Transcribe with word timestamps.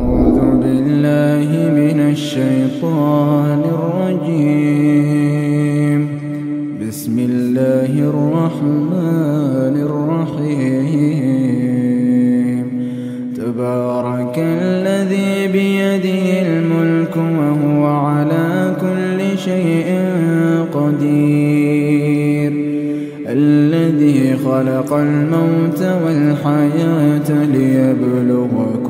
أعوذ 0.00 0.38
بالله 0.62 1.50
من 1.80 1.98
الشيطان 2.14 3.60
الرجيم. 3.76 4.80
بسم 6.88 7.16
الله 7.30 7.92
الرحمن 8.12 9.74
الرحيم. 9.88 11.06
تبارك 13.36 14.36
الذي 14.38 15.32
بيده 15.52 16.26
الملك 16.48 17.14
وهو 17.16 17.82
على 17.86 18.48
كل 18.84 19.18
شيء 19.38 19.88
قدير. 20.76 22.52
الذي 23.26 24.20
خلق 24.44 24.90
الموت 24.92 25.82
والحياة 26.04 27.28
ليبلغكم 27.54 28.89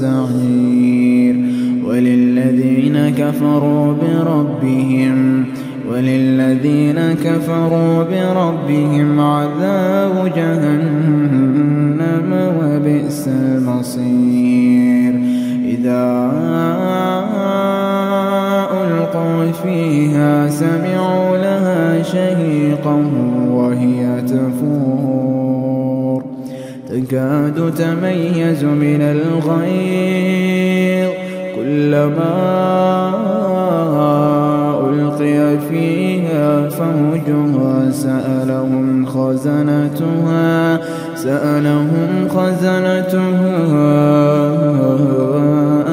السعير. 0.00 1.36
وللذين 1.84 2.96
كفروا 3.18 3.92
بربهم 3.92 5.44
وللذين 5.90 6.98
كفروا 7.24 8.04
بربهم 8.04 9.20
عذاب 9.20 10.32
جهنم 10.36 12.28
وبئس 12.60 13.28
المصير. 13.28 15.12
إذا 15.64 16.30
ألقوا 18.72 19.52
فيها 19.62 20.48
سمعوا 20.48 21.36
لها 21.36 22.02
شهيقا 22.02 22.96
وهي 23.50 24.22
تفور. 24.22 25.09
تكاد 27.10 27.74
تميز 27.74 28.64
من 28.64 29.02
الغيظ 29.02 30.30
كلما 31.56 32.36
ألقي 34.88 35.58
فيها 35.70 36.68
فوجها 36.68 37.90
سألهم 37.90 39.06
خزنتها 39.06 40.80
سألهم 41.14 42.28
خزنتها 42.28 43.60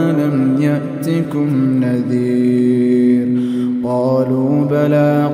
ألم 0.09 0.57
يأتكم 0.59 1.49
نذير؟ 1.83 3.27
قالوا 3.83 4.65
بلى 4.65 5.26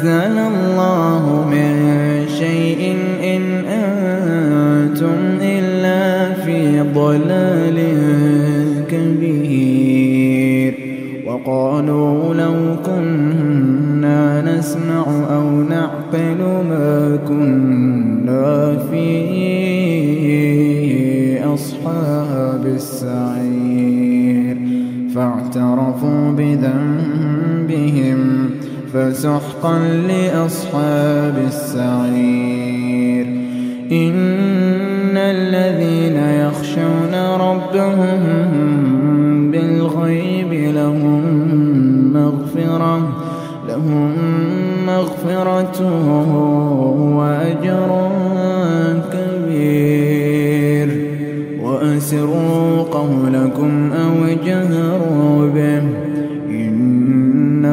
نزل 0.00 0.38
الله 0.38 1.24
من 1.50 1.74
شيء 2.28 2.96
إن 3.36 3.42
أنتم 3.68 5.18
إلا 5.42 6.34
في 6.34 6.80
ضلال 6.80 7.78
كبير. 8.88 10.74
وقالوا 11.26 12.34
لو 12.34 12.76
كنا 12.86 14.42
نسمع 14.58 15.04
أو 15.30 15.62
نعقل 15.62 16.40
ما 16.70 17.18
كنا 17.28 18.78
في 18.90 19.04
أصحاب 21.44 22.66
السعير. 22.66 24.56
فاعترفوا 25.14 26.30
بذنبهم 26.30 28.20
فسحقا 28.94 29.78
لأصحاب 29.78 31.34
السعير. 31.46 33.26
إن 33.92 35.16
الذين 35.16 36.16
يخشون 36.16 37.14
ربهم 37.40 38.20
بالغيب 39.50 40.74
لهم 40.74 41.22
مغفرة 42.12 43.08
لهم 43.68 44.12
مغفرة 44.86 45.80
وأجر 47.16 48.10
كبير. 49.12 50.88
وأسروا 51.62 52.82
قولكم 52.82 53.92
أو 53.92 54.14
جهروا 54.46 55.48
به. 55.54 56.09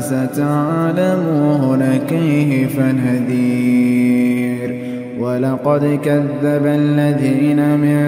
فستعلمون 0.00 1.82
كيف 2.08 2.80
نذير 2.80 4.70
ولقد 5.20 5.98
كذب 6.04 6.66
الذين 6.66 7.78
من 7.78 8.00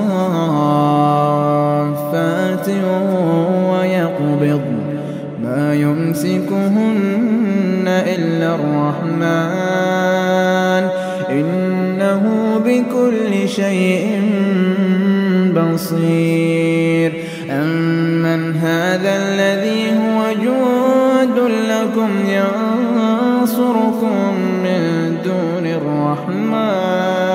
يمسكهن 5.81 7.87
إلا 7.87 8.55
الرحمن. 8.55 10.05
إنه 11.29 12.23
بكل 12.65 13.49
شيء 13.49 14.21
بصير. 15.55 17.13
أمن 17.49 18.55
هذا 18.55 19.15
الذي 19.15 19.97
هو 19.97 20.33
جود 20.43 21.37
لكم 21.49 22.09
ينصركم 22.29 24.33
من 24.63 24.81
دون 25.25 25.65
الرحمن. 25.65 27.34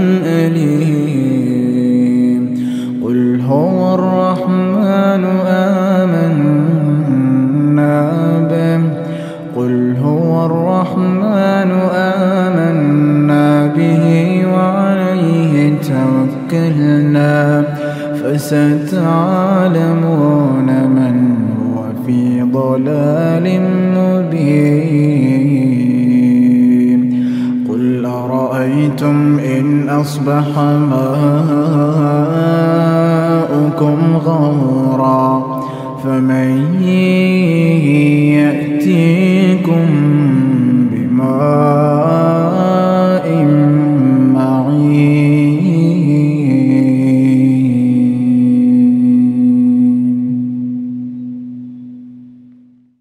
فستعلمون 18.51 20.09
من 20.67 21.15
هو 21.57 21.77
في 22.05 22.41
ضلال 22.41 23.45
مبين. 23.95 25.41
قل 27.69 28.05
أرأيتم 28.05 29.39
إن 29.39 29.89
أصبح 29.89 30.47
ماؤكم 30.89 31.17
غورا 34.25 35.61
فمن 36.03 36.83
يأتيكم 38.33 38.60